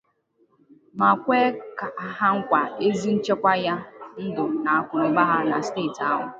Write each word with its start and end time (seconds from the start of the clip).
ma 0.99 1.09
kwe 1.23 1.39
ha 2.17 2.27
nkwa 2.39 2.61
ezi 2.87 3.09
nchekwa 3.15 3.53
nye 3.63 3.75
ndụ 4.25 4.45
na 4.63 4.71
akụnụba 4.79 5.23
ha 5.29 5.37
na 5.49 5.57
steeti 5.67 6.01
ahụ 6.11 6.25